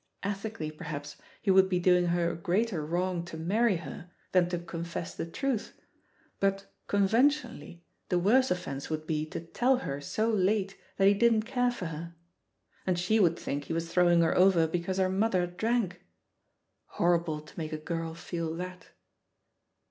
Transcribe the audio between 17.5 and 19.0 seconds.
make a girl feel that!